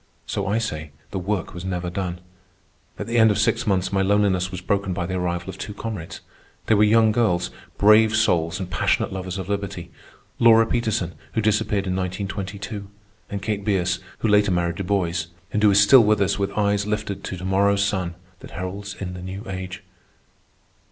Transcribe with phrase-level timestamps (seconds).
[0.25, 2.21] So I say, the work was never done.
[2.97, 5.75] At the end of six months my loneliness was broken by the arrival of two
[5.75, 6.21] comrades.
[6.65, 9.91] They were young girls, brave souls and passionate lovers of liberty:
[10.39, 12.87] Lora Peterson, who disappeared in 1922,
[13.29, 16.51] and Kate Bierce, who later married Du Bois, and who is still with us with
[16.53, 19.83] eyes lifted to to morrow's sun, that heralds in the new age.